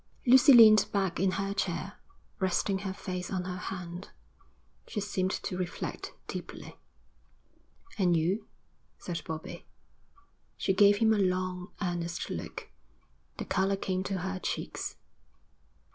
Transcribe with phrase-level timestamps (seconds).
[0.25, 1.99] Lucy leaned back in her chair,
[2.39, 4.09] resting her face on her hand.
[4.87, 6.79] She seemed to reflect deeply.
[7.99, 8.47] 'And you?'
[8.97, 9.67] said Bobbie.
[10.57, 12.71] She gave him a long, earnest look.
[13.37, 14.97] The colour came to her cheeks.